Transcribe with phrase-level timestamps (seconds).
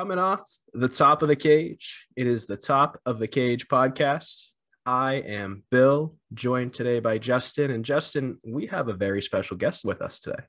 [0.00, 4.46] Coming off the top of the cage, it is the Top of the Cage podcast.
[4.86, 7.70] I am Bill, joined today by Justin.
[7.70, 10.42] And Justin, we have a very special guest with us today.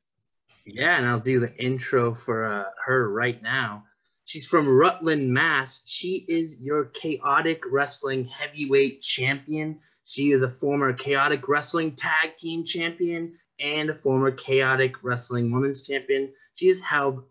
[0.66, 3.84] Yeah, and I'll do the intro for uh, her right now.
[4.24, 5.82] She's from Rutland, Mass.
[5.84, 9.80] She is your chaotic wrestling heavyweight champion.
[10.06, 15.82] She is a former chaotic wrestling tag team champion and a former chaotic wrestling women's
[15.82, 16.32] champion.
[16.54, 17.26] She has held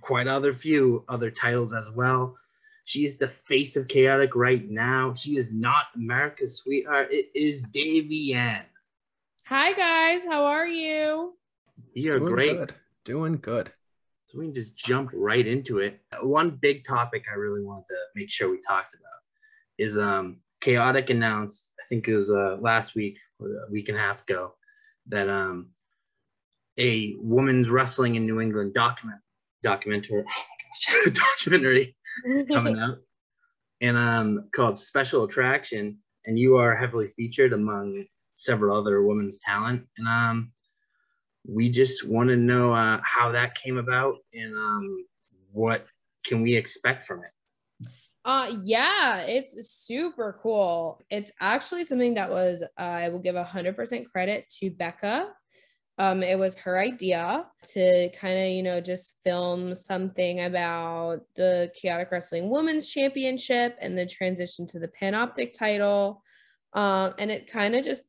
[0.00, 2.36] quite other few other titles as well.
[2.84, 5.14] She is the face of chaotic right now.
[5.14, 7.08] She is not America's sweetheart.
[7.10, 8.64] It is Davienne.
[9.46, 11.34] Hi guys, how are you?
[11.94, 12.56] You're Doing great.
[12.56, 12.74] Good.
[13.04, 13.72] Doing good.
[14.26, 16.00] So we can just jump right into it.
[16.22, 19.20] One big topic I really wanted to make sure we talked about
[19.78, 23.98] is um chaotic announced, I think it was uh last week or a week and
[23.98, 24.54] a half ago,
[25.08, 25.70] that um
[26.78, 29.20] a women's wrestling in New England document
[29.64, 30.24] documentary
[31.12, 32.98] documentary is coming out
[33.80, 39.86] and um called Special Attraction and you are heavily featured among several other women's talent
[39.98, 40.52] and um
[41.46, 45.06] we just want to know uh, how that came about and um
[45.52, 45.86] what
[46.24, 47.30] can we expect from it
[48.24, 50.98] Uh yeah, it's super cool.
[51.10, 55.28] It's actually something that was uh, I will give a hundred percent credit to Becca.
[55.98, 61.70] Um, it was her idea to kind of, you know, just film something about the
[61.80, 66.22] chaotic wrestling women's championship and the transition to the panoptic title.
[66.72, 68.02] Um, and it kind of just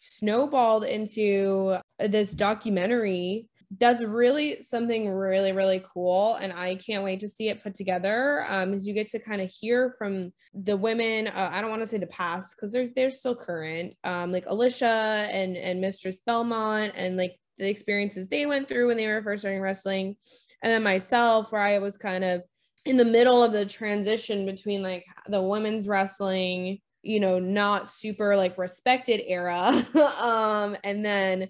[0.00, 7.28] snowballed into this documentary that's really something really really cool and i can't wait to
[7.28, 11.26] see it put together um as you get to kind of hear from the women
[11.28, 14.44] uh, i don't want to say the past because they're they're still current um like
[14.46, 19.22] alicia and and mistress belmont and like the experiences they went through when they were
[19.22, 20.16] first starting wrestling.
[20.62, 22.42] And then myself where i was kind of
[22.84, 28.36] in the middle of the transition between like the women's wrestling you know not super
[28.36, 29.84] like respected era
[30.18, 31.48] um and then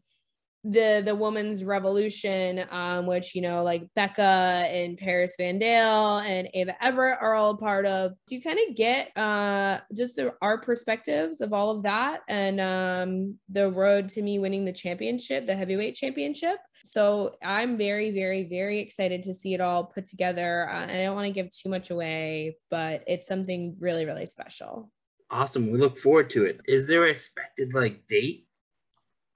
[0.71, 6.49] the the women's revolution um which you know like becca and paris van dale and
[6.55, 8.13] ava everett are all part of.
[8.27, 12.61] Do you kind of get uh just the, our perspectives of all of that and
[12.61, 16.57] um the road to me winning the championship the heavyweight championship?
[16.85, 20.69] So i'm very very very excited to see it all put together.
[20.69, 24.91] Uh, i don't want to give too much away but it's something really really special.
[25.31, 25.71] Awesome.
[25.73, 26.61] We look forward to it.
[26.67, 28.46] Is there an expected like date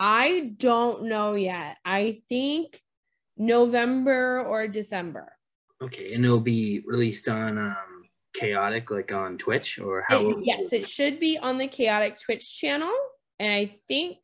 [0.01, 1.77] I don't know yet.
[1.85, 2.81] I think
[3.37, 5.33] November or December.
[5.83, 10.73] okay and it'll be released on um chaotic like on twitch or how It- yes,
[10.73, 12.95] it should be on the Chaotic Twitch channel.
[13.39, 14.19] And I think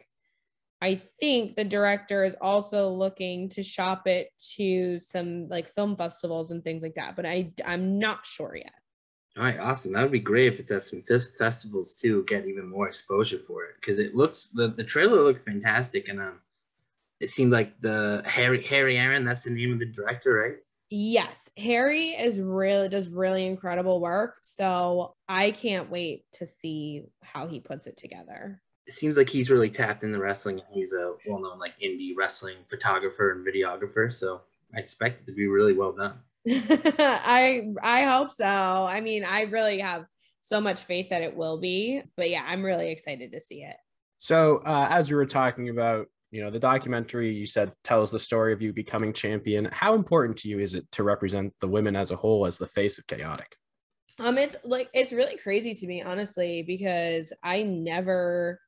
[0.82, 6.50] I think the director is also looking to shop it to some like film festivals
[6.50, 8.72] and things like that, but I I'm not sure yet.
[9.36, 9.92] All right, awesome.
[9.92, 12.24] That would be great if it's at some fes- festivals too.
[12.26, 16.20] Get even more exposure for it because it looks the, the trailer looked fantastic and
[16.20, 16.40] um,
[17.20, 19.24] it seemed like the Harry Harry Aaron.
[19.24, 20.56] That's the name of the director, right?
[20.88, 24.36] Yes, Harry is really does really incredible work.
[24.42, 28.62] So I can't wait to see how he puts it together.
[28.86, 30.60] It seems like he's really tapped into wrestling.
[30.60, 34.12] and He's a well-known like indie wrestling photographer and videographer.
[34.12, 34.42] So
[34.74, 36.20] I expect it to be really well done.
[36.48, 38.44] I I hope so.
[38.44, 40.06] I mean, I really have
[40.40, 42.02] so much faith that it will be.
[42.16, 43.76] But yeah, I'm really excited to see it.
[44.18, 48.18] So, uh, as we were talking about, you know, the documentary you said tells the
[48.18, 49.66] story of you becoming champion.
[49.72, 52.66] How important to you is it to represent the women as a whole as the
[52.66, 53.56] face of chaotic?
[54.18, 58.60] Um, it's like it's really crazy to me, honestly, because I never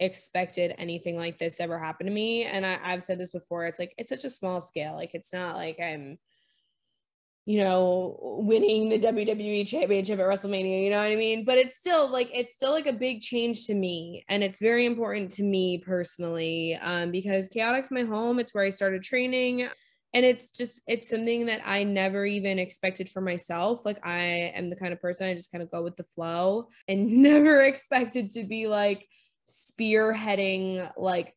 [0.00, 2.44] expected anything like this ever happen to me.
[2.44, 3.66] And I, I've said this before.
[3.66, 4.94] It's like it's such a small scale.
[4.94, 6.18] Like it's not like I'm,
[7.46, 10.82] you know, winning the WWE championship at WrestleMania.
[10.82, 11.44] You know what I mean?
[11.44, 14.84] But it's still like it's still like a big change to me, and it's very
[14.84, 18.40] important to me personally um, because Chaotic's my home.
[18.40, 19.68] It's where I started training
[20.12, 24.22] and it's just it's something that i never even expected for myself like i
[24.54, 27.60] am the kind of person i just kind of go with the flow and never
[27.62, 29.06] expected to be like
[29.48, 31.34] spearheading like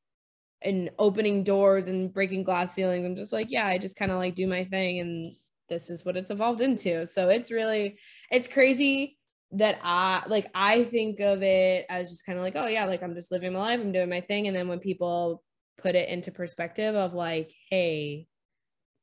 [0.62, 4.18] and opening doors and breaking glass ceilings i'm just like yeah i just kind of
[4.18, 5.34] like do my thing and
[5.70, 7.98] this is what it's evolved into so it's really
[8.32, 9.20] it's crazy
[9.52, 13.02] that I like I think of it as just kind of like, oh yeah, like
[13.02, 14.48] I'm just living my life, I'm doing my thing.
[14.48, 15.44] And then when people
[15.82, 18.28] put it into perspective of like, hey,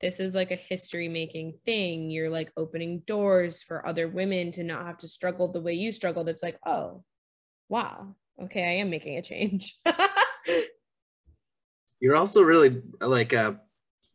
[0.01, 2.11] this is like a history making thing.
[2.11, 5.91] You're like opening doors for other women to not have to struggle the way you
[5.91, 6.29] struggled.
[6.29, 7.03] It's like, oh,
[7.69, 8.15] wow.
[8.41, 9.75] Okay, I am making a change.
[12.01, 13.55] You're also really like uh,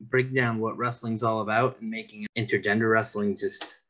[0.10, 3.82] break down what wrestling's all about and making intergender wrestling just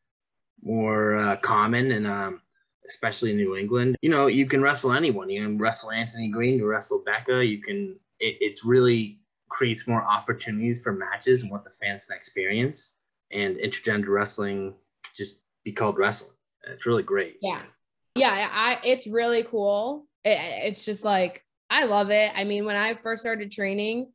[0.63, 2.41] more uh, common and um,
[2.87, 3.95] especially in New England.
[4.01, 5.29] You know, you can wrestle anyone.
[5.29, 7.45] You can wrestle Anthony Green, you wrestle Becca.
[7.45, 7.97] You can.
[8.19, 9.19] It, it's really
[9.49, 12.93] creates more opportunities for matches and what the fans can experience.
[13.31, 14.75] And intergender wrestling
[15.15, 16.33] just be called wrestling.
[16.67, 17.37] It's really great.
[17.41, 17.61] Yeah,
[18.15, 18.49] yeah.
[18.51, 20.05] I it's really cool.
[20.23, 22.31] It, it's just like I love it.
[22.35, 24.11] I mean, when I first started training,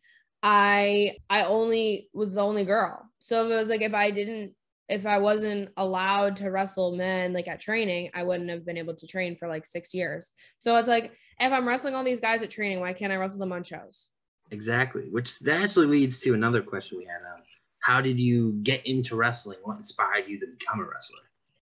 [0.49, 3.11] I I only was the only girl.
[3.19, 4.53] So it was like if I didn't
[4.89, 8.95] if I wasn't allowed to wrestle men like at training, I wouldn't have been able
[8.95, 10.31] to train for like six years.
[10.61, 13.41] So it's like if I'm wrestling all these guys at training, why can't I wrestle
[13.41, 14.07] them on shows?
[14.53, 15.09] Exactly.
[15.11, 17.23] Which that actually leads to another question we had.
[17.29, 17.43] Um,
[17.81, 19.59] how did you get into wrestling?
[19.65, 21.19] What inspired you to become a wrestler?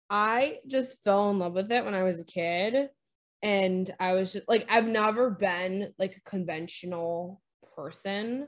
[0.09, 2.89] I just fell in love with it when I was a kid.
[3.43, 7.43] And I was just like, I've never been like a conventional
[7.75, 8.47] person.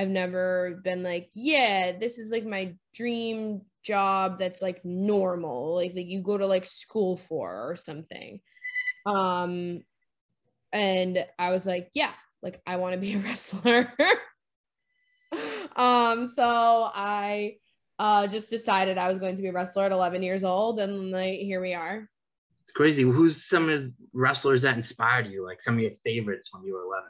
[0.00, 5.92] I've never been like, yeah, this is like my dream job that's like normal, like
[5.92, 8.40] that you go to like school for or something.
[9.04, 9.82] Um,
[10.72, 12.12] and I was like, yeah,
[12.42, 13.92] like I want to be a wrestler.
[15.76, 17.56] um, so I
[17.98, 21.10] uh just decided I was going to be a wrestler at 11 years old, and
[21.10, 22.08] like here we are.
[22.62, 23.02] It's crazy.
[23.02, 25.44] Who's some of the wrestlers that inspired you?
[25.44, 27.04] Like some of your favorites when you were 11?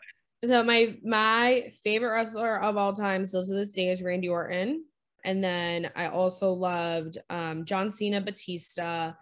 [0.45, 4.85] So my my favorite wrestler of all time still to this day is Randy Orton.
[5.23, 9.13] And then I also loved um, John Cena, Batista,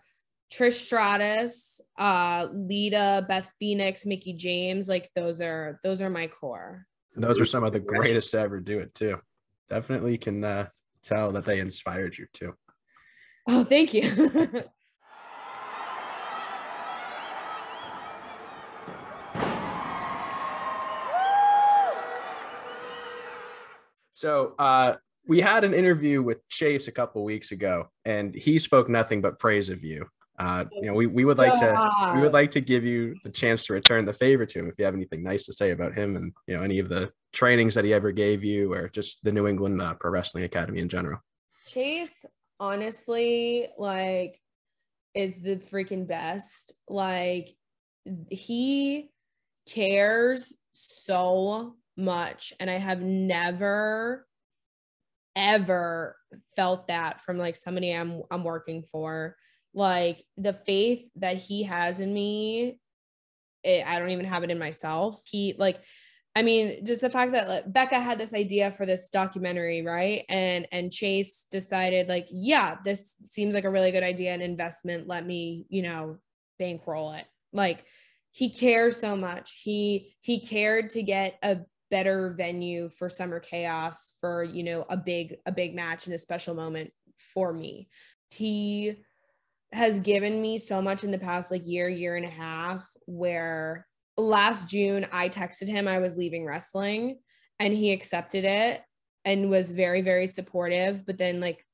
[0.53, 4.89] Trish Stratus, uh, Lita, Beth Phoenix, Mickie James.
[4.89, 6.87] Like those are those are my core.
[7.17, 9.19] Those are some of the greatest to ever do it too.
[9.69, 10.69] Definitely can uh,
[11.03, 12.55] tell that they inspired you too.
[13.49, 14.65] Oh, thank you.
[24.19, 24.97] so uh,
[25.29, 29.39] we had an interview with Chase a couple weeks ago, and he spoke nothing but
[29.39, 30.07] praise of you.
[30.41, 33.31] Uh, you know, we, we would like to we would like to give you the
[33.31, 35.97] chance to return the favor to him if you have anything nice to say about
[35.97, 39.23] him and you know any of the trainings that he ever gave you or just
[39.23, 41.21] the New England uh, Pro Wrestling Academy in general.
[41.69, 42.25] Chase,
[42.59, 44.41] honestly, like,
[45.15, 46.73] is the freaking best.
[46.89, 47.55] Like,
[48.31, 49.11] he
[49.69, 54.27] cares so much, and I have never
[55.37, 56.17] ever
[56.57, 59.37] felt that from like somebody I'm I'm working for.
[59.75, 62.81] Like the faith that he has in me,
[63.63, 65.21] it, I don't even have it in myself.
[65.31, 65.81] He like
[66.35, 70.25] I mean, just the fact that like, Becca had this idea for this documentary, right?
[70.29, 75.09] And and Chase decided like, yeah, this seems like a really good idea and investment.
[75.09, 76.19] Let me, you know,
[76.59, 77.25] bankroll it.
[77.53, 77.85] Like
[78.31, 79.61] he cares so much.
[79.63, 81.59] He he cared to get a
[81.91, 86.19] better venue for summer chaos for you know a big a big match and a
[86.19, 87.89] special moment for me.
[88.31, 88.97] He
[89.73, 93.87] has given me so much in the past like year year and a half where
[94.17, 97.19] last june i texted him i was leaving wrestling
[97.59, 98.81] and he accepted it
[99.25, 101.05] and was very very supportive.
[101.05, 101.65] But then like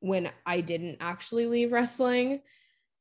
[0.00, 2.40] when i didn't actually leave wrestling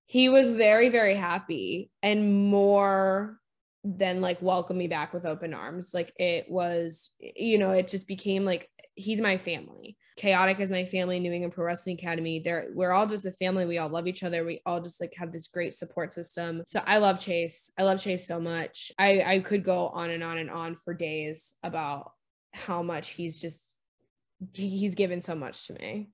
[0.06, 3.40] he was very very happy and more
[3.84, 5.94] then like welcome me back with open arms.
[5.94, 9.98] Like it was, you know, it just became like he's my family.
[10.18, 12.40] Chaotic is my family, New England Pro Wrestling Academy.
[12.40, 13.66] There, we're all just a family.
[13.66, 14.46] We all love each other.
[14.46, 16.64] We all just like have this great support system.
[16.68, 17.72] So I love Chase.
[17.78, 18.92] I love Chase so much.
[19.00, 22.12] I I could go on and on and on for days about
[22.54, 23.74] how much he's just
[24.54, 26.10] he's given so much to me.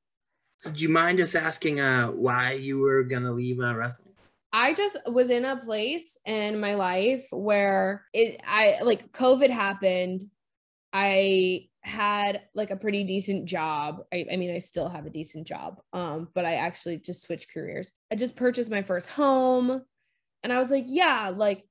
[0.58, 4.14] So do you mind us asking uh why you were gonna leave uh, wrestling?
[4.54, 10.24] I just was in a place in my life where it I like COVID happened.
[10.94, 14.04] I had like a pretty decent job.
[14.14, 15.80] I, I mean, I still have a decent job.
[15.94, 17.92] Um, but I actually just switched careers.
[18.12, 19.82] I just purchased my first home
[20.44, 21.64] and I was like, yeah, like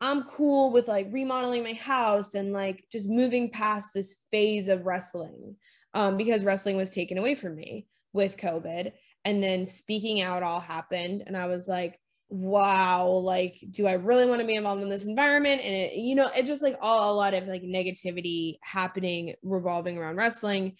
[0.00, 4.86] I'm cool with like remodeling my house and like just moving past this phase of
[4.86, 5.56] wrestling.
[5.94, 8.92] Um, because wrestling was taken away from me with COVID.
[9.24, 11.22] And then speaking out all happened.
[11.26, 11.98] And I was like,
[12.30, 15.60] wow like do i really want to be involved in this environment?
[15.62, 19.98] And it, you know it's just like all a lot of like negativity happening revolving
[19.98, 20.76] around wrestling.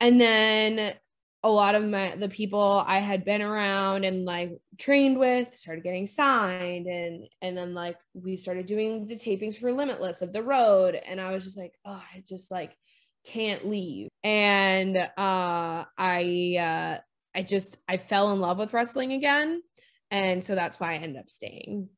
[0.00, 0.94] And then
[1.42, 5.84] a lot of my the people i had been around and like trained with started
[5.84, 10.42] getting signed and and then like we started doing the tapings for limitless of the
[10.42, 10.94] road.
[10.94, 12.76] And i was just like oh i just like
[13.24, 14.08] can't leave.
[14.24, 16.98] And uh i uh
[17.34, 19.62] i just i fell in love with wrestling again
[20.10, 21.88] and so that's why I ended up staying.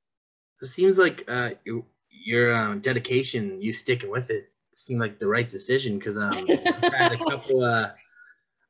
[0.60, 5.28] It seems like uh, you, your um, dedication, you sticking with it, seemed like the
[5.28, 7.62] right decision because um, you've had a couple.
[7.62, 7.90] Uh,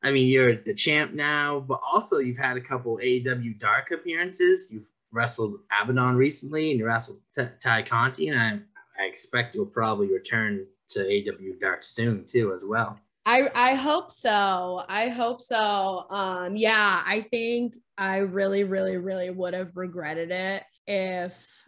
[0.03, 4.71] I mean, you're the champ now, but also you've had a couple AEW Dark appearances.
[4.71, 9.67] You've wrestled Abaddon recently, and you wrestled T- Tay Conti, and I, I expect you'll
[9.67, 12.99] probably return to AEW Dark soon too, as well.
[13.27, 14.85] I I hope so.
[14.89, 16.07] I hope so.
[16.11, 21.65] Um, yeah, I think I really, really, really would have regretted it if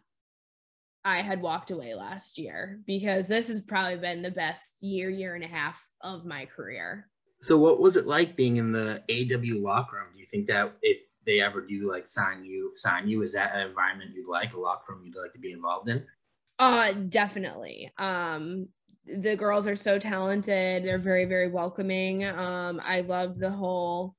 [1.05, 5.35] I had walked away last year because this has probably been the best year, year
[5.35, 7.09] and a half of my career.
[7.41, 10.13] So, what was it like being in the AEW locker room?
[10.15, 13.55] Do you think that if they ever do like sign you, sign you, is that
[13.55, 16.05] an environment you'd like, a locker room you'd like to be involved in?
[16.61, 17.91] Uh, definitely.
[17.99, 18.69] Um,
[19.07, 20.85] the girls are so talented.
[20.85, 22.25] They're very, very welcoming.
[22.27, 24.15] Um, I love the whole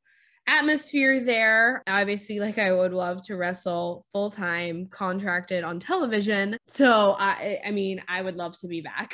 [0.47, 1.83] atmosphere there.
[1.87, 6.57] Obviously, like I would love to wrestle full time, contracted on television.
[6.67, 9.13] So I, I mean, I would love to be back.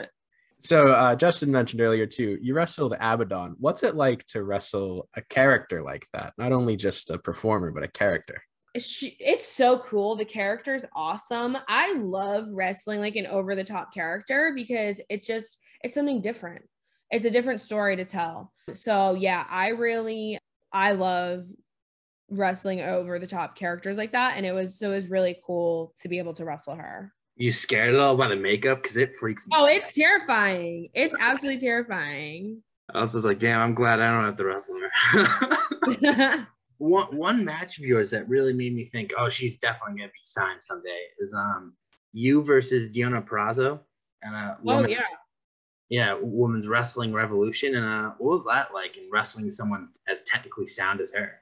[0.60, 2.38] so uh, Justin mentioned earlier too.
[2.40, 3.56] You wrestled Abaddon.
[3.58, 6.34] What's it like to wrestle a character like that?
[6.38, 8.42] Not only just a performer, but a character.
[8.74, 10.14] It's so cool.
[10.14, 11.56] The character is awesome.
[11.68, 16.64] I love wrestling like an over the top character because it just it's something different.
[17.10, 18.52] It's a different story to tell.
[18.72, 20.38] So yeah, I really
[20.72, 21.44] I love
[22.30, 24.34] wrestling over the top characters like that.
[24.36, 27.12] And it was so it was really cool to be able to wrestle her.
[27.36, 28.82] You scared at all by the makeup?
[28.82, 29.52] Because it freaks me.
[29.56, 30.88] Oh, it's terrifying.
[30.92, 32.62] It's absolutely terrifying.
[32.92, 34.80] I was just like, damn, I'm glad I don't have to wrestle
[35.12, 36.48] her.
[36.78, 40.20] one one match of yours that really made me think, oh, she's definitely gonna be
[40.22, 41.74] signed someday is um
[42.12, 43.80] you versus Deonna Purrazzo
[44.22, 45.02] and uh oh yeah
[45.88, 47.74] yeah, women's wrestling revolution.
[47.74, 51.40] And uh, what was that like in wrestling someone as technically sound as her?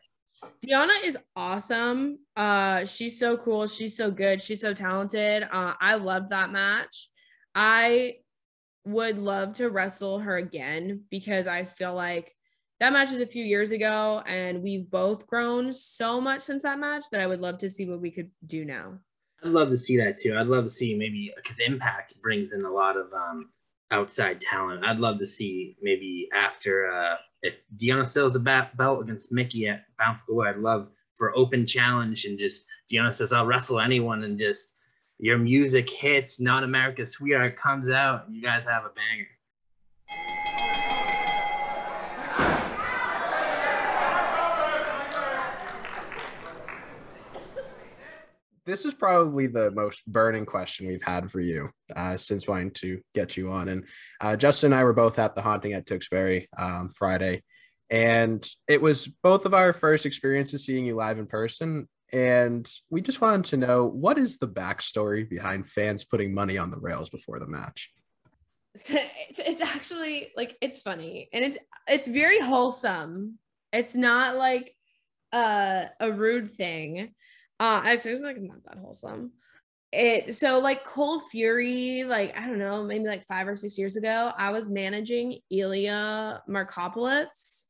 [0.65, 2.19] Deonna is awesome.
[2.37, 3.67] Uh, she's so cool.
[3.67, 4.43] She's so good.
[4.43, 5.45] She's so talented.
[5.51, 7.09] Uh, I loved that match.
[7.55, 8.17] I
[8.85, 12.33] would love to wrestle her again because I feel like
[12.79, 16.79] that match is a few years ago and we've both grown so much since that
[16.79, 18.99] match that I would love to see what we could do now.
[19.43, 20.37] I'd love to see that too.
[20.37, 23.49] I'd love to see maybe because Impact brings in a lot of um,
[23.91, 24.85] outside talent.
[24.85, 29.69] I'd love to see maybe after uh, if Deonna sells a bat belt against Mickie
[29.69, 30.51] at Bound for Glory.
[30.51, 34.75] I'd love for open challenge and just Deonna says I'll wrestle anyone and just
[35.19, 39.29] your music hits, not America's Sweetheart comes out, and you guys have a banger.
[48.67, 53.01] This is probably the most burning question we've had for you uh, since wanting to
[53.15, 53.69] get you on.
[53.69, 53.85] And
[54.21, 57.43] uh, Justin and I were both at the haunting at Tewksbury um, Friday,
[57.89, 61.89] and it was both of our first experiences seeing you live in person.
[62.13, 66.71] And we just wanted to know what is the backstory behind fans putting money on
[66.71, 67.91] the rails before the match.
[68.75, 68.91] It's,
[69.39, 71.57] it's actually like it's funny and it's
[71.89, 73.39] it's very wholesome.
[73.73, 74.75] It's not like
[75.33, 77.15] uh, a rude thing
[77.59, 79.33] uh, I was like not that wholesome.
[79.93, 83.97] It so like Cold Fury, like I don't know, maybe like five or six years
[83.97, 87.65] ago, I was managing Ilya Markopolos,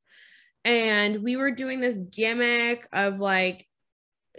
[0.65, 3.67] and we were doing this gimmick of like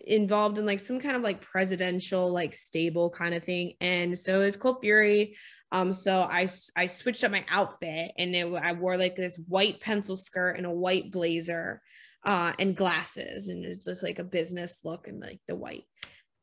[0.06, 4.42] involved in like some kind of like presidential like stable kind of thing and so
[4.42, 5.36] it's cold fury
[5.72, 9.82] um so i i switched up my outfit and it, i wore like this white
[9.82, 11.82] pencil skirt and a white blazer
[12.27, 15.86] uh, and glasses, and it's just like a business look and like the white.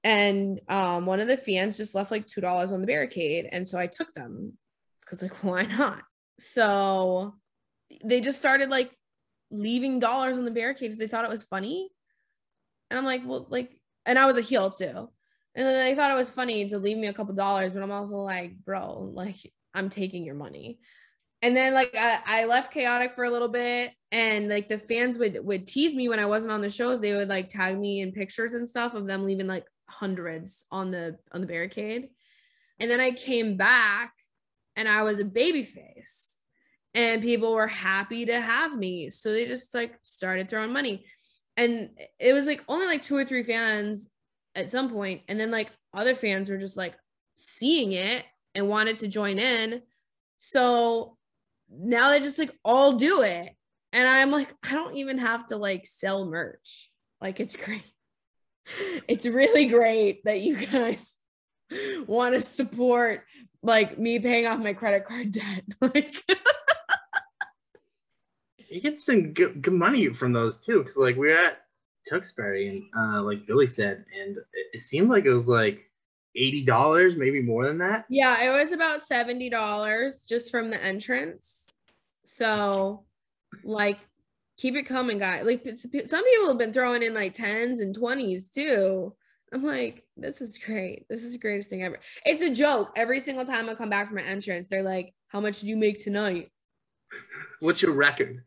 [0.02, 3.68] And um, one of the fans just left like two dollars on the barricade, and
[3.68, 4.54] so I took them
[5.00, 6.02] because like why not?
[6.40, 7.34] So
[8.02, 8.90] they just started like
[9.50, 10.96] leaving dollars on the barricades.
[10.96, 11.90] They thought it was funny,
[12.90, 15.10] and I'm like, well, like, and I was a heel too.
[15.56, 17.92] And then they thought it was funny to leave me a couple dollars, but I'm
[17.92, 19.36] also like, bro, like
[19.74, 20.80] I'm taking your money
[21.44, 25.18] and then like I, I, left chaotic for a little bit and like the fans
[25.18, 27.00] would would tease me when i wasn't on the shows.
[27.00, 30.90] They would like tag me in pictures and stuff of them leaving like hundreds on
[30.90, 32.08] the on the barricade.
[32.80, 34.14] And then i came back
[34.74, 36.38] and i was a baby face
[36.94, 39.10] and people were happy to have me.
[39.10, 41.04] So they just like started throwing money.
[41.58, 44.08] And it was like only like two or three fans
[44.54, 46.94] at some point and then like other fans were just like
[47.34, 48.24] seeing it
[48.54, 49.82] and wanted to join in.
[50.38, 51.18] So
[51.70, 53.50] now they just like all do it.
[53.92, 56.90] And I'm like, I don't even have to like sell merch.
[57.20, 57.84] Like it's great.
[59.06, 61.18] It's really great that you guys
[62.06, 63.24] want to support
[63.62, 65.64] like me paying off my credit card debt.
[65.82, 66.14] Like
[68.70, 70.82] you get some good, good money from those too.
[70.82, 71.58] Cause like we are at
[72.06, 75.90] Tewksbury and uh, like Billy said, and it, it seemed like it was like
[76.36, 78.04] $80, maybe more than that.
[78.08, 81.66] Yeah, it was about $70 just from the entrance.
[82.24, 83.04] So,
[83.62, 83.98] like,
[84.56, 85.44] keep it coming, guys.
[85.44, 89.14] Like, some people have been throwing in like 10s and 20s too.
[89.52, 91.06] I'm like, this is great.
[91.08, 92.00] This is the greatest thing ever.
[92.26, 92.90] It's a joke.
[92.96, 95.76] Every single time I come back from an entrance, they're like, how much did you
[95.76, 96.50] make tonight?
[97.60, 98.42] What's your record?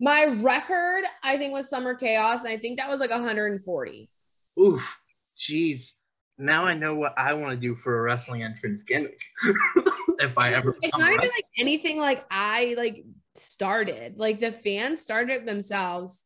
[0.00, 4.10] My record, I think, was Summer Chaos, and I think that was like 140.
[4.58, 4.98] Oof,
[5.36, 5.94] jeez.
[6.38, 9.20] Now I know what I want to do for a wrestling entrance gimmick.
[10.20, 13.04] if I ever, it's not even like anything like I like
[13.34, 14.18] started.
[14.18, 16.24] Like the fans started themselves,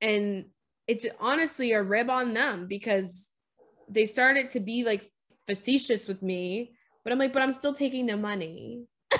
[0.00, 0.46] and
[0.88, 3.30] it's honestly a rib on them because
[3.88, 5.08] they started to be like
[5.46, 6.72] facetious with me.
[7.04, 8.82] But I'm like, but I'm still taking the money.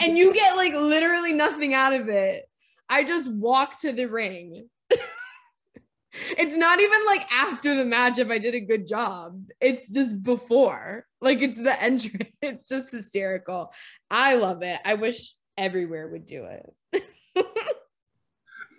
[0.00, 2.48] and you get like literally nothing out of it.
[2.88, 4.68] I just walk to the ring.
[6.12, 9.44] It's not even like after the match if I did a good job.
[9.60, 11.06] It's just before.
[11.20, 12.36] Like it's the entrance.
[12.42, 13.72] It's just hysterical.
[14.10, 14.80] I love it.
[14.84, 17.04] I wish everywhere would do it.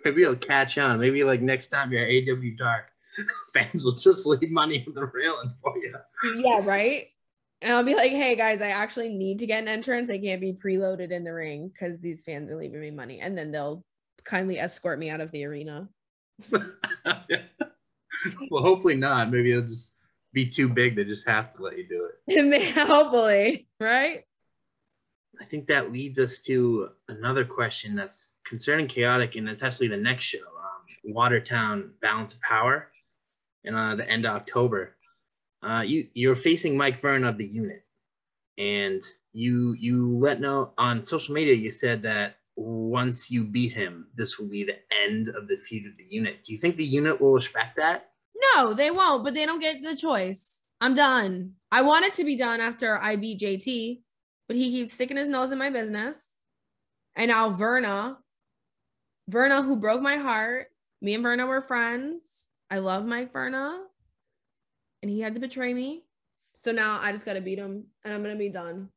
[0.04, 0.98] Maybe it'll catch on.
[0.98, 2.86] Maybe like next time you're at AEW Dark,
[3.54, 5.94] fans will just leave money on the railing for you.
[6.36, 7.06] Yeah, right.
[7.62, 10.10] And I'll be like, hey guys, I actually need to get an entrance.
[10.10, 13.20] I can't be preloaded in the ring because these fans are leaving me money.
[13.20, 13.84] And then they'll
[14.24, 15.88] kindly escort me out of the arena.
[18.50, 19.30] well, hopefully not.
[19.30, 19.92] Maybe it'll just
[20.32, 22.74] be too big to just have to let you do it.
[22.86, 24.24] hopefully, right?
[25.40, 29.96] I think that leads us to another question that's concerning chaotic, and it's actually the
[29.96, 32.88] next show, um, Watertown Balance of Power,
[33.64, 34.96] and uh, the end of October.
[35.62, 37.84] Uh, you you're facing Mike Vern of the unit,
[38.58, 41.54] and you you let know on social media.
[41.54, 42.36] You said that
[42.92, 46.44] once you beat him, this will be the end of the feud of the unit.
[46.44, 48.10] Do you think the unit will respect that?
[48.54, 50.62] No, they won't, but they don't get the choice.
[50.78, 51.52] I'm done.
[51.70, 54.02] I want it to be done after I beat JT,
[54.46, 56.38] but he keeps sticking his nose in my business.
[57.16, 58.18] And now Verna,
[59.26, 60.66] Verna, who broke my heart.
[61.00, 62.48] Me and Verna were friends.
[62.70, 63.84] I love Mike Verna.
[65.02, 66.04] And he had to betray me.
[66.54, 68.90] So now I just gotta beat him and I'm gonna be done.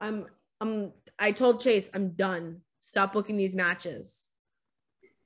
[0.00, 0.26] I'm
[0.60, 2.60] I'm I told Chase I'm done.
[2.94, 4.28] Stop booking these matches.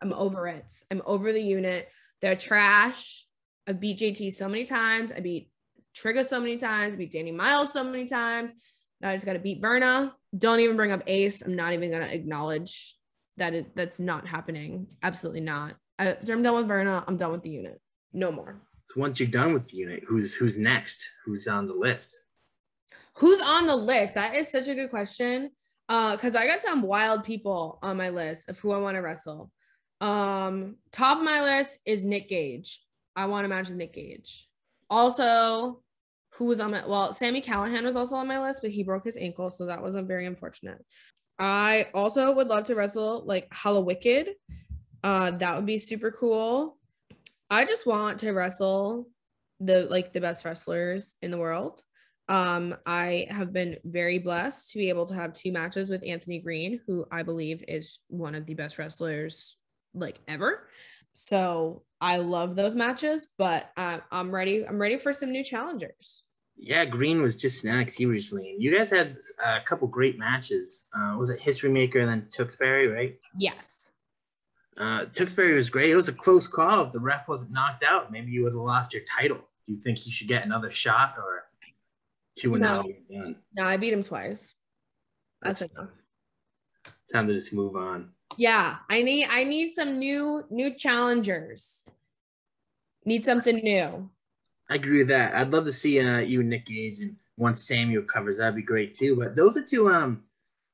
[0.01, 0.73] I'm over it.
[0.91, 1.91] I'm over the unit.
[2.23, 3.27] They're trash.
[3.67, 5.13] I've beat JT so many times.
[5.13, 5.51] I beat
[5.95, 6.95] Trigger so many times.
[6.95, 8.53] I beat Danny Miles so many times.
[9.03, 10.15] Now I just got to beat Verna.
[10.39, 11.43] Don't even bring up Ace.
[11.43, 12.97] I'm not even going to acknowledge
[13.37, 14.87] that it, that's not happening.
[15.03, 15.75] Absolutely not.
[15.99, 17.05] I, I'm done with Verna.
[17.07, 17.83] I'm done with the unit.
[18.15, 18.63] No more.
[18.85, 21.07] So once you're done with the unit, who's who's next?
[21.27, 22.17] Who's on the list?
[23.17, 24.15] Who's on the list?
[24.15, 25.51] That is such a good question.
[25.89, 29.03] Uh, because I got some wild people on my list of who I want to
[29.03, 29.51] wrestle.
[30.01, 32.83] Um, top of my list is Nick Gage.
[33.17, 34.49] I want to match with Nick Gage.
[34.91, 35.83] Also,
[36.35, 39.05] who was on my well, Sammy Callahan was also on my list, but he broke
[39.05, 40.85] his ankle, so that was a very unfortunate.
[41.39, 44.29] I also would love to wrestle like Hallowicked.
[45.03, 46.77] Uh, that would be super cool.
[47.51, 49.09] I just want to wrestle
[49.61, 51.83] the like the best wrestlers in the world.
[52.29, 56.41] Um, I have been very blessed to be able to have two matches with Anthony
[56.41, 59.57] Green, who I believe is one of the best wrestlers
[59.95, 60.69] like ever.
[61.15, 64.67] So I love those matches, but uh, I'm ready.
[64.67, 66.25] I'm ready for some new challengers.
[66.57, 70.85] Yeah, Green was just in NXT recently, and you guys had a couple great matches.
[70.97, 73.19] Uh, was it History Maker and then Tewksbury, right?
[73.37, 73.91] Yes.
[74.77, 75.91] Uh, Tewksbury was great.
[75.91, 76.87] It was a close call.
[76.87, 79.39] If the ref wasn't knocked out, maybe you would have lost your title.
[79.67, 81.45] Do you think he should get another shot, or
[82.39, 82.85] Two and no.
[83.11, 83.37] Done.
[83.55, 84.55] No, I beat him twice.
[85.43, 85.91] That's, That's enough.
[87.13, 88.11] Time to just move on.
[88.37, 91.85] Yeah, I need I need some new new challengers.
[93.05, 94.11] Need something new.
[94.71, 95.35] I agree with that.
[95.35, 98.63] I'd love to see uh, you and Nick Gage and once Samuel covers, that'd be
[98.63, 99.17] great too.
[99.17, 100.23] But those are two um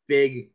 [0.08, 0.50] big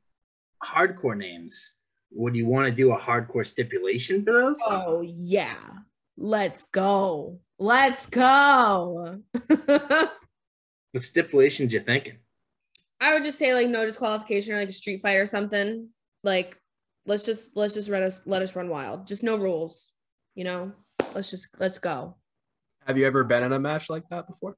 [0.63, 1.71] hardcore names.
[2.11, 4.59] Would you want to do a hardcore stipulation for those?
[4.67, 5.55] Oh yeah.
[6.17, 7.39] Let's go.
[7.57, 9.21] Let's go.
[10.91, 12.17] What stipulations you thinking?
[12.99, 15.89] I would just say like no disqualification or like a street fight or something.
[16.23, 16.58] Like
[17.06, 19.08] let's just let's just let us let us run wild.
[19.08, 19.91] Just no rules.
[20.36, 20.71] You know?
[21.13, 22.15] Let's just let's go.
[22.88, 24.56] Have you ever been in a match like that before?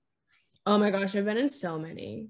[0.65, 2.29] Oh my gosh, I've been in so many.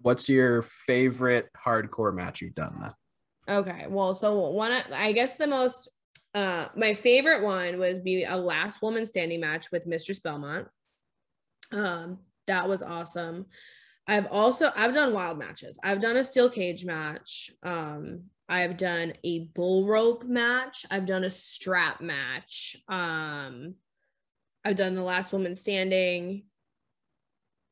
[0.00, 3.56] What's your favorite hardcore match you've done then?
[3.56, 3.86] Okay.
[3.88, 5.88] Well, so one I guess the most
[6.34, 10.68] uh my favorite one was be a last woman standing match with Mistress Belmont.
[11.72, 13.46] Um that was awesome.
[14.08, 15.78] I've also I've done wild matches.
[15.84, 17.52] I've done a steel cage match.
[17.62, 20.84] Um, I've done a bull rope match.
[20.90, 22.76] I've done a strap match.
[22.88, 23.76] Um,
[24.64, 26.42] I've done the last woman standing.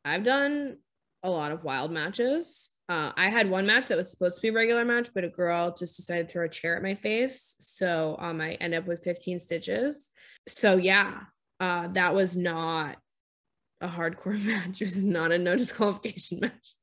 [0.04, 0.78] I've done
[1.24, 2.70] a lot of wild matches.
[2.88, 5.28] Uh, I had one match that was supposed to be a regular match, but a
[5.28, 7.56] girl just decided to throw a chair at my face.
[7.58, 10.12] So um, I end up with 15 stitches.
[10.46, 11.22] So yeah,
[11.58, 12.96] uh, that was not
[13.80, 14.82] a hardcore match.
[14.82, 16.74] It was not a no disqualification match.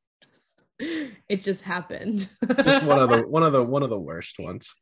[0.80, 2.28] it just happened.
[2.64, 4.74] just one of the one of the one of the worst ones.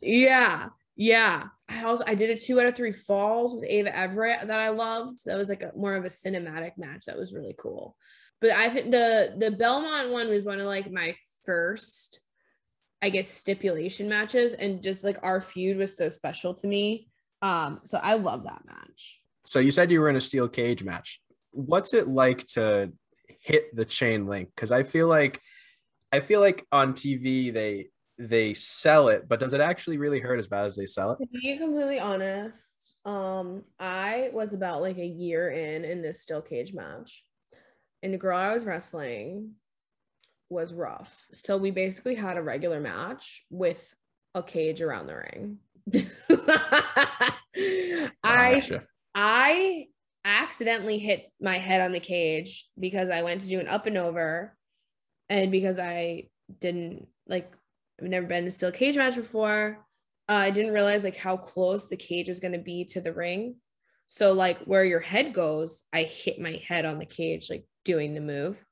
[0.00, 0.68] Yeah.
[0.96, 1.44] Yeah.
[1.68, 4.70] I also I did a two out of three falls with Ava Everett that I
[4.70, 5.24] loved.
[5.26, 7.04] That was like a more of a cinematic match.
[7.06, 7.96] That was really cool.
[8.40, 12.20] But I think the the Belmont one was one of like my first,
[13.00, 14.54] I guess, stipulation matches.
[14.54, 17.08] And just like our feud was so special to me.
[17.42, 19.20] Um, so I love that match.
[19.44, 21.20] So you said you were in a steel cage match.
[21.58, 22.92] What's it like to
[23.40, 24.50] hit the chain link?
[24.54, 25.40] Because I feel like
[26.12, 30.38] I feel like on TV they they sell it, but does it actually really hurt
[30.38, 31.18] as bad as they sell it?
[31.18, 36.42] To be completely honest, um, I was about like a year in in this steel
[36.42, 37.24] cage match,
[38.02, 39.54] and the girl I was wrestling
[40.50, 41.26] was rough.
[41.32, 43.94] So we basically had a regular match with
[44.34, 45.58] a cage around the ring.
[48.22, 48.62] I
[49.14, 49.86] I
[50.28, 53.98] accidentally hit my head on the cage because I went to do an up and
[53.98, 54.56] over,
[55.28, 56.28] and because I
[56.60, 57.52] didn't like
[58.00, 59.84] I've never been in a steel cage match before.
[60.28, 63.12] Uh, I didn't realize like how close the cage was going to be to the
[63.12, 63.56] ring.
[64.06, 68.14] So like where your head goes, I hit my head on the cage like doing
[68.14, 68.64] the move.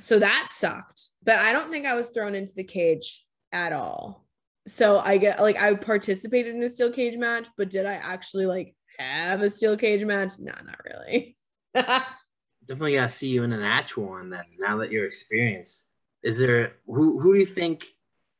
[0.00, 1.02] So that sucked.
[1.24, 4.26] But I don't think I was thrown into the cage at all.
[4.66, 8.46] So I get like I participated in a steel cage match, but did I actually
[8.46, 10.38] like have a steel cage match?
[10.38, 11.36] No, not really.
[11.74, 14.44] Definitely gotta see you in an actual one then.
[14.58, 15.86] Now that you're experienced,
[16.22, 17.86] is there who who do you think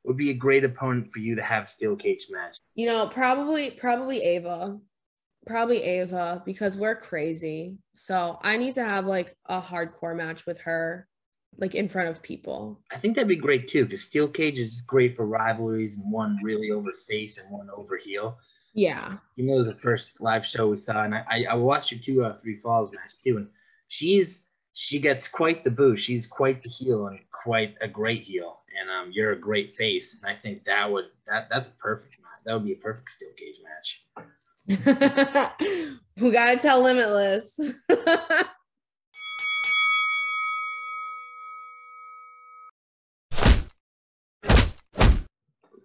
[0.05, 2.57] would be a great opponent for you to have steel cage match?
[2.75, 4.79] You know, probably probably Ava.
[5.47, 7.79] Probably Ava because we're crazy.
[7.94, 11.09] So I need to have like a hardcore match with her,
[11.57, 12.83] like in front of people.
[12.90, 16.38] I think that'd be great too, because steel cage is great for rivalries and one
[16.42, 18.38] really over face and one over heel.
[18.79, 19.17] Yeah.
[19.37, 22.01] You know, it was the first live show we saw, and I, I watched your
[22.01, 23.49] two out three falls match too, and
[23.88, 24.43] she's
[24.75, 25.97] she gets quite the boo.
[25.97, 30.19] She's quite the heel and quite a great heel and um, you're a great face.
[30.21, 32.45] And I think that would that that's a perfect match.
[32.45, 34.03] That would be a perfect steel cage match.
[36.21, 37.59] we gotta tell Limitless.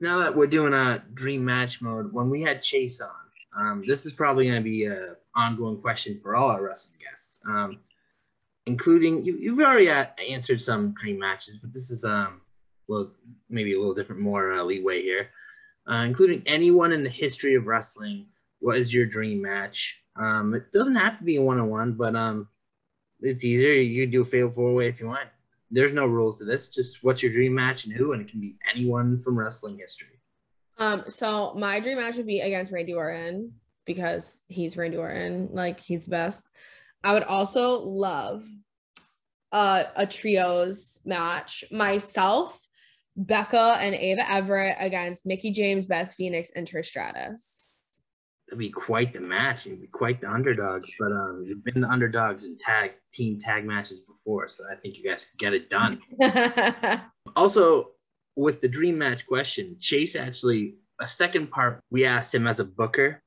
[0.04, 3.10] now that we're doing a dream match mode, when we had Chase on,
[3.58, 7.42] um, this is probably going to be an ongoing question for all our wrestling guests,
[7.48, 7.80] um,
[8.66, 9.90] including you, you've already
[10.30, 12.42] answered some dream matches, but this is um,
[12.90, 13.12] well,
[13.50, 15.30] maybe a little different, more uh, leeway here,
[15.90, 18.26] uh, including anyone in the history of wrestling.
[18.60, 19.98] What is your dream match?
[20.18, 22.50] Um, it doesn't have to be a one-on-one, but um,
[23.22, 23.72] it's easier.
[23.74, 25.30] You do a fatal four-way if you want.
[25.74, 26.70] There's no rules to this.
[26.70, 30.20] Just what's your dream match and who, and it can be anyone from wrestling history.
[30.78, 33.54] Um, so my dream match would be against Randy Orton
[33.86, 36.44] because he's Randy Orton, like he's the best.
[37.04, 38.44] I would also love
[39.52, 41.64] uh, a trios match.
[41.72, 42.60] Myself
[43.16, 47.74] Becca and Ava Everett against Mickie James, Beth Phoenix, and Trish Stratus.
[48.48, 49.66] That'd be quite the match.
[49.66, 53.66] You'd be quite the underdogs, but um, you've been the underdogs in tag team tag
[53.66, 56.02] matches before, so I think you guys get it done.
[57.36, 57.92] also,
[58.36, 62.66] with the dream match question, Chase actually a second part we asked him as a
[62.66, 63.22] booker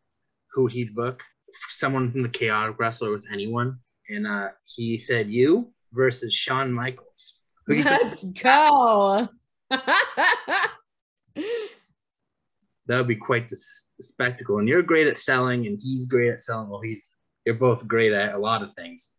[0.53, 1.23] who he'd book
[1.71, 3.79] someone from the chaotic wrestler with anyone,
[4.09, 7.35] and uh, he said you versus Shawn Michaels.
[7.69, 9.29] Let's go
[9.71, 10.71] that
[12.89, 13.61] would be quite the
[14.01, 14.59] spectacle.
[14.59, 16.69] And you're great at selling, and he's great at selling.
[16.69, 17.11] Well, he's
[17.45, 19.13] you're both great at a lot of things.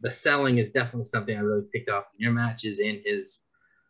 [0.00, 3.42] The selling is definitely something I really picked off in your matches and his.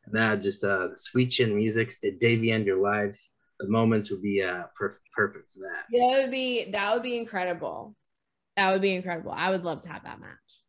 [0.07, 4.11] And that just uh, the sweet chin music, the Davy End Your Lives, the moments
[4.11, 5.85] would be uh, perfect, perfect for that.
[5.91, 7.95] Yeah, it would be that would be incredible.
[8.57, 9.33] That would be incredible.
[9.33, 10.61] I would love to have that match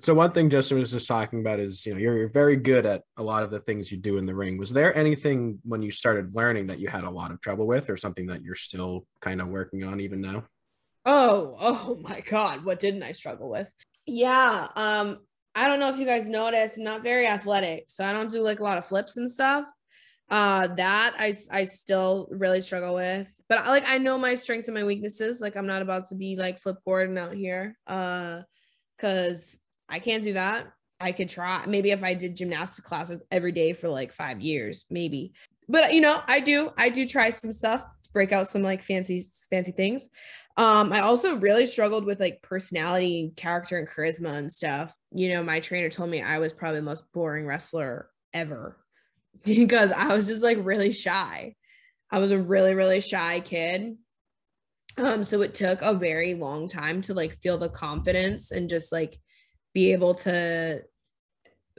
[0.00, 2.86] so one thing Justin was just talking about is you know you're, you're very good
[2.86, 4.56] at a lot of the things you do in the ring.
[4.56, 7.90] Was there anything when you started learning that you had a lot of trouble with,
[7.90, 10.44] or something that you're still kind of working on even now?
[11.04, 13.72] Oh, oh my God, what didn't I struggle with?
[14.06, 15.18] Yeah, um,
[15.54, 18.60] I don't know if you guys noticed, not very athletic, so I don't do like
[18.60, 19.66] a lot of flips and stuff.
[20.30, 24.76] Uh, that I I still really struggle with, but like I know my strengths and
[24.76, 25.40] my weaknesses.
[25.40, 28.42] Like I'm not about to be like flip Gordon out here, uh,
[28.96, 29.58] because
[29.88, 30.68] I can't do that.
[31.00, 31.64] I could try.
[31.66, 35.32] Maybe if I did gymnastics classes every day for like five years, maybe.
[35.68, 36.70] But you know, I do.
[36.76, 40.08] I do try some stuff break out some like fancy fancy things.
[40.56, 44.94] Um, I also really struggled with like personality, character, and charisma and stuff.
[45.12, 48.76] You know, my trainer told me I was probably the most boring wrestler ever
[49.44, 51.54] because I was just like really shy.
[52.10, 53.96] I was a really, really shy kid.
[54.98, 58.92] Um, so it took a very long time to like feel the confidence and just
[58.92, 59.16] like
[59.72, 60.82] be able to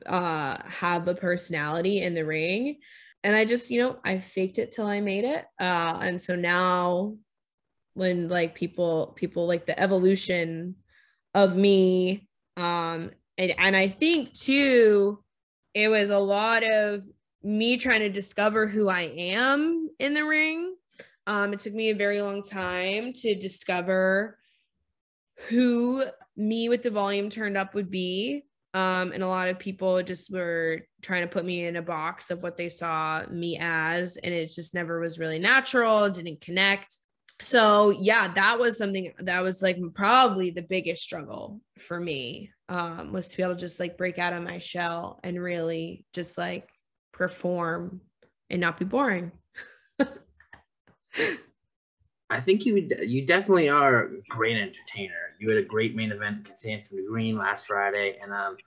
[0.08, 2.78] uh have a personality in the ring.
[3.24, 5.46] And I just, you know, I faked it till I made it.
[5.60, 7.16] Uh, and so now
[7.94, 10.76] when like people people like the evolution
[11.34, 15.22] of me um and, and i think too
[15.74, 17.04] it was a lot of
[17.44, 20.76] me trying to discover who i am in the ring
[21.28, 24.38] um it took me a very long time to discover
[25.50, 26.04] who
[26.38, 30.32] me with the volume turned up would be um, and a lot of people just
[30.32, 34.34] were trying to put me in a box of what they saw me as and
[34.34, 36.98] it just never was really natural didn't connect.
[37.40, 43.12] So yeah that was something that was like probably the biggest struggle for me um
[43.12, 46.38] was to be able to just like break out of my shell and really just
[46.38, 46.70] like
[47.12, 48.00] perform
[48.50, 49.32] and not be boring
[52.32, 55.36] I think you you definitely are a great entertainer.
[55.40, 58.58] You had a great main event against Anthony Green last Friday, and um,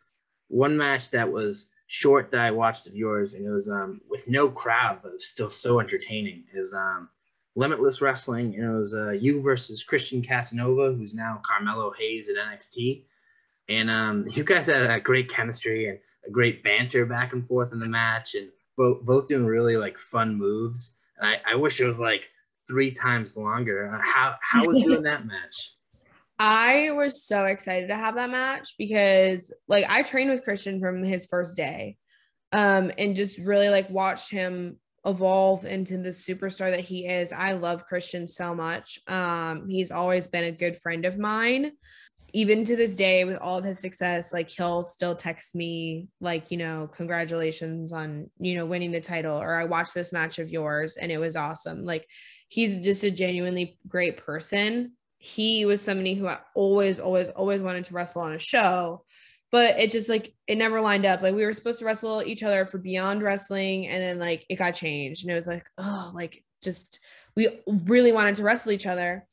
[0.48, 4.28] one match that was short that I watched of yours, and it was um with
[4.28, 6.44] no crowd, but it was still so entertaining.
[6.54, 7.08] Was um
[7.56, 12.36] Limitless Wrestling, and it was uh, you versus Christian Casanova, who's now Carmelo Hayes at
[12.36, 13.04] NXT.
[13.68, 17.72] And um, you guys had a great chemistry and a great banter back and forth
[17.72, 20.90] in the match, and both both doing really like fun moves.
[21.16, 22.28] And I, I wish it was like
[22.68, 23.94] three times longer.
[23.94, 25.74] Uh, how how was doing that match?
[26.38, 31.02] I was so excited to have that match because like I trained with Christian from
[31.02, 31.96] his first day.
[32.52, 37.32] Um, and just really like watched him evolve into the superstar that he is.
[37.32, 38.98] I love Christian so much.
[39.06, 41.72] Um, he's always been a good friend of mine.
[42.32, 46.50] Even to this day, with all of his success, like he'll still text me, like,
[46.50, 50.50] you know, congratulations on, you know, winning the title, or I watched this match of
[50.50, 51.84] yours and it was awesome.
[51.84, 52.08] Like,
[52.54, 54.92] he's just a genuinely great person.
[55.18, 59.04] He was somebody who I always, always, always wanted to wrestle on a show
[59.54, 61.22] but it just like it never lined up.
[61.22, 64.56] Like we were supposed to wrestle each other for Beyond Wrestling, and then like it
[64.56, 66.98] got changed, and it was like oh, like just
[67.36, 69.24] we really wanted to wrestle each other.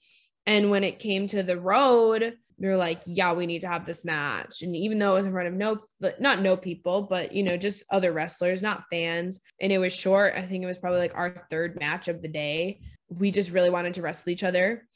[0.45, 3.83] And when it came to the road, we were like, yeah, we need to have
[3.83, 4.61] this match.
[4.61, 5.79] And even though it was in front of no,
[6.19, 10.33] not no people, but you know, just other wrestlers, not fans, and it was short.
[10.35, 12.81] I think it was probably like our third match of the day.
[13.11, 14.87] We just really wanted to wrestle each other,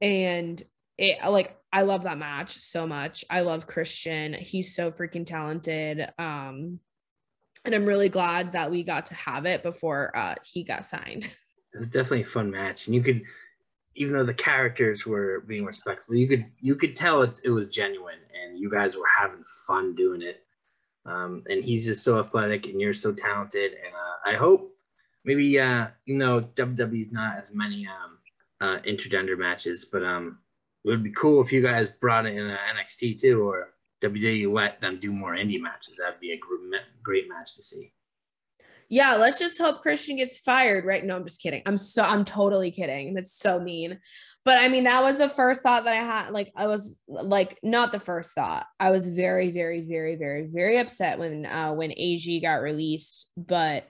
[0.00, 0.62] and
[0.98, 3.24] it like I love that match so much.
[3.30, 4.34] I love Christian.
[4.34, 6.06] He's so freaking talented.
[6.18, 6.80] Um,
[7.64, 11.28] and I'm really glad that we got to have it before uh, he got signed.
[11.74, 13.22] It was definitely a fun match, and you could,
[13.94, 17.68] even though the characters were being respectful, you could you could tell it, it was
[17.68, 20.44] genuine, and you guys were having fun doing it.
[21.06, 24.71] Um, and he's just so athletic, and you're so talented, and uh, I hope
[25.24, 28.18] maybe uh, you know WWE's not as many um,
[28.60, 30.38] uh, intergender matches, but um,
[30.84, 34.98] it would be cool if you guys brought in NXT too, or WWE let them
[34.98, 35.98] do more indie matches.
[35.98, 36.40] That'd be a
[37.02, 37.92] great match to see.
[38.88, 41.02] Yeah, let's just hope Christian gets fired, right?
[41.02, 41.62] No, I'm just kidding.
[41.64, 43.14] I'm so I'm totally kidding.
[43.14, 43.98] That's so mean.
[44.44, 46.30] But I mean, that was the first thought that I had.
[46.30, 48.66] Like, I was like, not the first thought.
[48.78, 53.30] I was very, very, very, very, very upset when uh when AG got released.
[53.36, 53.86] But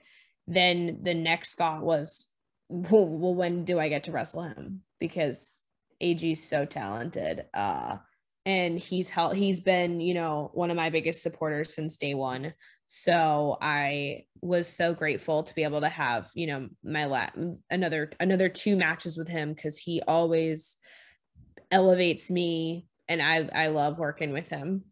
[0.47, 2.27] then the next thought was,
[2.69, 4.81] well, well when do I get to wrestle him?
[4.99, 5.59] Because
[6.01, 7.45] AG's so talented.
[7.53, 7.97] Uh,
[8.45, 12.53] and he's helped, he's been, you know, one of my biggest supporters since day one.
[12.85, 17.29] So I was so grateful to be able to have, you know, my la-
[17.69, 20.75] another another two matches with him because he always
[21.71, 24.83] elevates me and I I love working with him.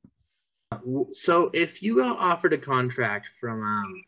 [1.12, 4.04] So if you got offered a contract from um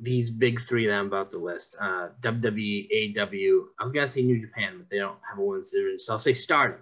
[0.00, 3.62] these big three that I'm about to list uh, WWE, AEW.
[3.78, 5.98] I was to say New Japan, but they don't have a one division.
[5.98, 6.80] So I'll say Stardom.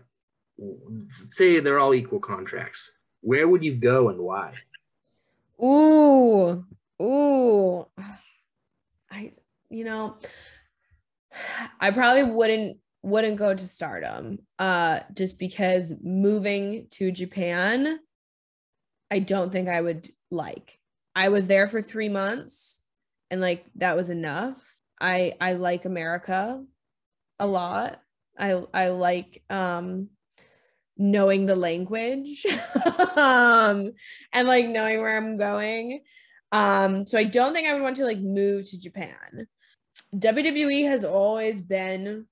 [1.09, 2.91] Say they're all equal contracts.
[3.21, 4.55] Where would you go and why?
[5.63, 6.65] Ooh,
[7.03, 7.87] ooh.
[9.11, 9.33] I,
[9.71, 10.17] you know,
[11.81, 17.99] I probably wouldn't wouldn't go to stardom uh just because moving to Japan
[19.11, 20.79] I don't think I would like.
[21.15, 22.83] I was there for 3 months
[23.31, 24.63] and like that was enough.
[25.01, 26.63] I i like america
[27.39, 28.01] a lot.
[28.39, 30.09] I i like um
[30.97, 32.45] knowing the language
[33.17, 33.93] um
[34.33, 36.03] and like knowing where i'm going.
[36.51, 39.47] Um so i don't think i would want to like move to japan.
[40.15, 42.27] Wwe has always been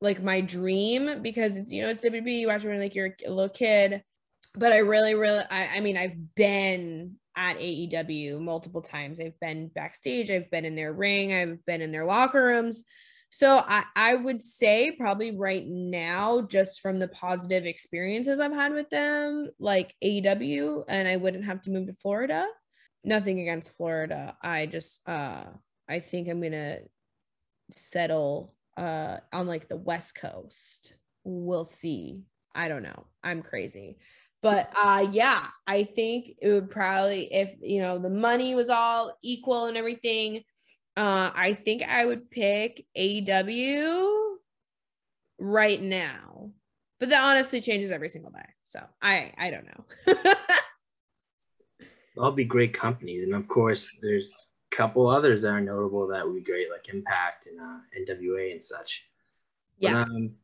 [0.00, 3.30] like my dream because it's you know it's WWE you watch when like you're a
[3.30, 4.02] little kid.
[4.54, 9.20] But I really really I, I mean I've been at AEW multiple times.
[9.20, 12.84] I've been backstage I've been in their ring I've been in their locker rooms.
[13.30, 18.74] So I I would say probably right now just from the positive experiences I've had
[18.74, 22.46] with them like AEW and I wouldn't have to move to Florida.
[23.04, 24.36] Nothing against Florida.
[24.42, 25.44] I just uh
[25.88, 26.80] I think I'm to
[27.70, 30.94] settle uh on like the west coast.
[31.24, 32.24] We'll see.
[32.54, 33.06] I don't know.
[33.24, 33.96] I'm crazy
[34.42, 39.16] but uh yeah i think it would probably if you know the money was all
[39.22, 40.42] equal and everything
[40.96, 44.32] uh i think i would pick AEW
[45.42, 46.52] right now.
[47.00, 48.48] But that honestly changes every single day.
[48.62, 49.84] So i i don't know.
[52.18, 53.24] All be great companies.
[53.24, 54.32] And of course there's
[54.72, 58.52] a couple others that are notable that would be great, like Impact and uh, NWA
[58.52, 59.04] and such.
[59.78, 60.04] Yeah.
[60.04, 60.36] But, um,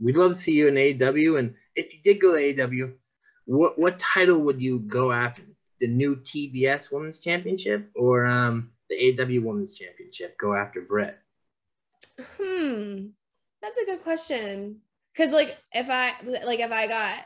[0.00, 2.94] we'd love to see you in AEW And if you did go to AEW,
[3.46, 5.42] what what title would you go after?
[5.80, 10.38] The new TBS Women's Championship or um, the AEW Women's Championship?
[10.38, 11.18] Go after Britt.
[12.40, 13.08] Hmm,
[13.62, 14.80] that's a good question.
[15.16, 17.20] Cause like if I like if I got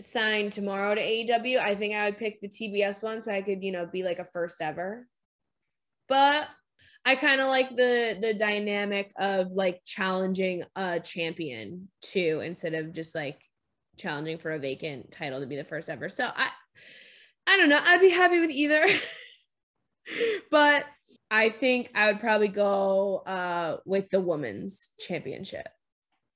[0.00, 3.62] signed tomorrow to AEW, I think I would pick the TBS one so I could
[3.62, 5.06] you know be like a first ever
[6.08, 6.48] but
[7.04, 12.92] I kind of like the the dynamic of like challenging a champion too instead of
[12.92, 13.40] just like
[13.96, 16.08] challenging for a vacant title to be the first ever.
[16.08, 16.48] So I
[17.46, 18.84] I don't know, I'd be happy with either.
[20.50, 20.86] but
[21.30, 25.68] I think I would probably go uh with the women's championship,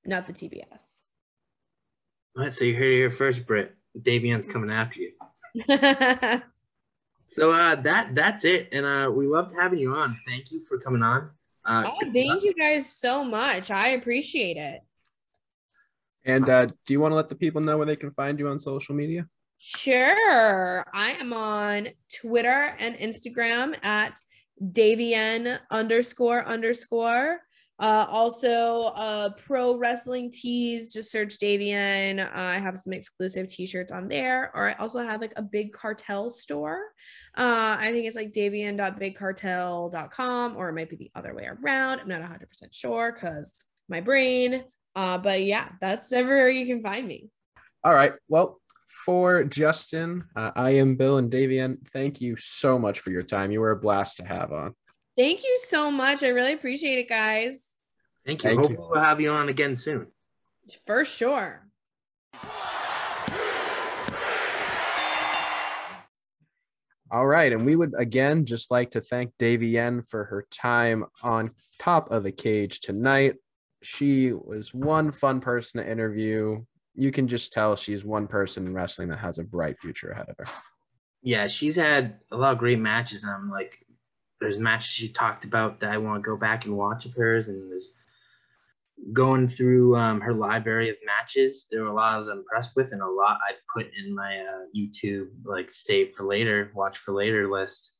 [0.05, 1.01] not the TBS.
[2.37, 3.75] All right, so you heard it here first, Britt.
[3.99, 5.11] Davienne's coming after you.
[7.29, 10.17] So uh, that that's it, and uh, we loved having you on.
[10.25, 11.29] Thank you for coming on.
[11.63, 13.69] Uh, oh, thank you guys so much.
[13.69, 14.81] I appreciate it.
[16.25, 18.49] And uh, do you want to let the people know where they can find you
[18.49, 19.27] on social media?
[19.57, 20.85] Sure.
[20.93, 21.89] I am on
[22.21, 24.19] Twitter and Instagram at
[24.61, 27.39] Davienne underscore underscore.
[27.79, 30.91] Uh, also, uh, pro wrestling tees.
[30.91, 32.25] Just search Davienne.
[32.25, 34.51] Uh, I have some exclusive T-shirts on there.
[34.53, 36.81] Or I also have like a big cartel store.
[37.37, 42.01] Uh, I think it's like Davienne.bigcartel.com, or it might be the other way around.
[42.01, 44.65] I'm not 100 percent sure because my brain.
[44.95, 47.29] Uh, but yeah, that's everywhere you can find me.
[47.83, 48.13] All right.
[48.27, 48.59] Well,
[49.05, 51.77] for Justin, uh, I am Bill and Davienne.
[51.89, 53.51] Thank you so much for your time.
[53.51, 54.73] You were a blast to have on.
[55.17, 56.23] Thank you so much.
[56.23, 57.75] I really appreciate it, guys.
[58.25, 58.49] Thank you.
[58.49, 58.77] Thank Hope you.
[58.77, 60.07] we'll have you on again soon.
[60.85, 61.65] For sure.
[67.11, 67.51] All right.
[67.51, 72.11] And we would again just like to thank Davy Davienne for her time on top
[72.11, 73.35] of the cage tonight.
[73.81, 76.63] She was one fun person to interview.
[76.95, 80.29] You can just tell she's one person in wrestling that has a bright future ahead
[80.29, 80.45] of her.
[81.21, 83.25] Yeah, she's had a lot of great matches.
[83.25, 83.85] I'm like
[84.39, 87.49] there's matches she talked about that I want to go back and watch of hers,
[87.49, 87.93] and there's
[89.13, 91.67] going through um, her library of matches.
[91.69, 94.39] There were a lot I was impressed with, and a lot I put in my
[94.39, 97.93] uh, YouTube like save for later, watch for later list.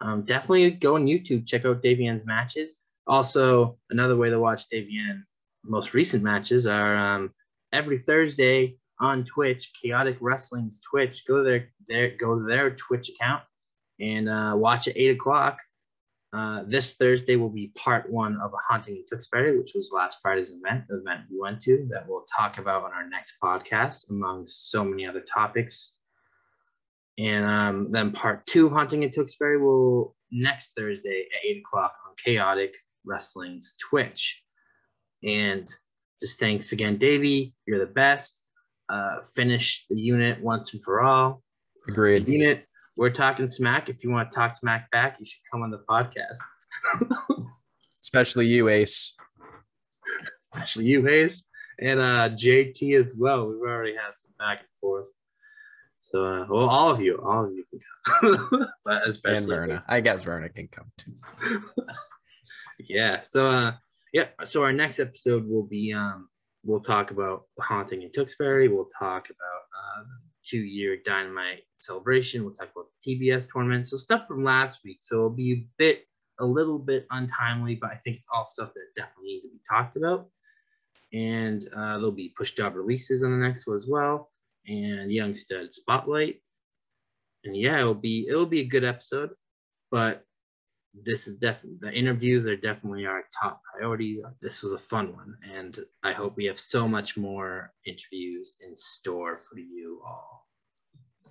[0.00, 2.80] Um, definitely go on YouTube, check out Davienne's matches.
[3.08, 5.22] Also, another way to watch Davienne
[5.64, 7.32] most recent matches are um,
[7.72, 11.24] every Thursday on Twitch, Chaotic Wrestling's Twitch.
[11.26, 13.42] Go there, there, go to their Twitch account
[14.00, 15.58] and uh, watch at eight o'clock.
[16.32, 20.18] Uh, this Thursday will be part one of a haunting in Tewksbury, which was last
[20.20, 24.10] Friday's event, the event we went to, that we'll talk about on our next podcast,
[24.10, 25.94] among so many other topics.
[27.16, 32.14] And um, then part two, haunting in Tewksbury, will next Thursday at eight o'clock on
[32.22, 32.74] Chaotic
[33.08, 34.40] Wrestling's Twitch.
[35.24, 35.68] And
[36.20, 37.54] just thanks again, Davey.
[37.66, 38.44] You're the best.
[38.88, 41.42] Uh, finish the unit once and for all.
[41.88, 42.26] Agreed.
[42.26, 42.66] The unit
[42.96, 43.88] we're talking smack.
[43.88, 46.38] If you want to talk smack back, you should come on the podcast.
[48.02, 49.14] Especially you, Ace.
[50.52, 51.44] Especially you, Ace,
[51.80, 53.46] and uh, JT as well.
[53.46, 55.08] We've already had some back and forth.
[56.00, 57.80] So, uh, well, all of you, all of you can
[58.48, 59.84] come, but especially and Verna.
[59.86, 61.12] I guess Verna can come too.
[62.78, 63.22] yeah.
[63.22, 63.72] So, uh,
[64.12, 64.28] yeah.
[64.44, 66.28] So our next episode will be um,
[66.64, 68.68] we'll talk about haunting in Tewksbury.
[68.68, 70.04] We'll talk about uh,
[70.44, 72.44] two year Dynamite celebration.
[72.44, 73.86] We'll talk about the TBS tournament.
[73.86, 74.98] So stuff from last week.
[75.02, 76.06] So it'll be a bit,
[76.40, 79.60] a little bit untimely, but I think it's all stuff that definitely needs to be
[79.68, 80.28] talked about.
[81.12, 84.30] And uh, there'll be push job releases on the next one as well,
[84.66, 86.42] and Young Stud Spotlight.
[87.44, 89.30] And yeah, it'll be it'll be a good episode.
[89.90, 90.26] But
[91.04, 94.20] this is definitely the interviews are definitely our top priorities.
[94.40, 98.76] This was a fun one, and I hope we have so much more interviews in
[98.76, 100.48] store for you all.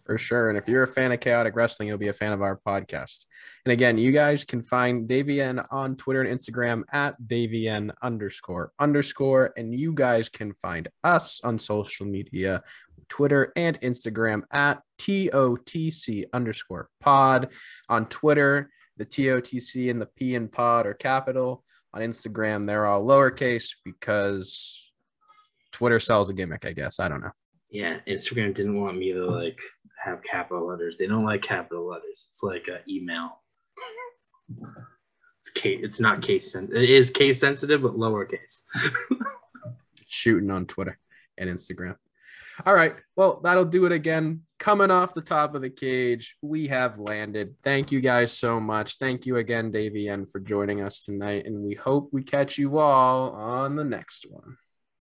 [0.08, 0.48] For sure.
[0.48, 3.26] And if you're a fan of chaotic wrestling, you'll be a fan of our podcast.
[3.66, 9.54] And again, you guys can find Davienne on Twitter and Instagram at Davienne underscore underscore.
[9.58, 12.64] And you guys can find us on social media,
[13.10, 17.50] Twitter and Instagram at TOTC underscore pod.
[17.90, 21.64] On Twitter, the TOTC and the P and pod are capital.
[21.94, 24.92] On Instagram, they're all lowercase because
[25.72, 27.00] Twitter sells a gimmick, I guess.
[27.00, 27.32] I don't know.
[27.70, 29.60] Yeah, Instagram didn't want me to like
[30.04, 30.98] have capital letters.
[30.98, 32.28] They don't like capital letters.
[32.30, 33.42] It's like an email.
[35.40, 35.80] It's case.
[35.84, 36.84] It's not case sensitive.
[36.84, 38.62] It is case sensitive, but lowercase.
[40.06, 40.98] Shooting on Twitter
[41.38, 41.96] and Instagram.
[42.66, 42.96] All right.
[43.16, 44.42] Well, that'll do it again.
[44.60, 47.56] Coming off the top of the cage, we have landed.
[47.64, 48.98] Thank you guys so much.
[48.98, 51.46] Thank you again, Davienne, for joining us tonight.
[51.46, 54.58] And we hope we catch you all on the next one.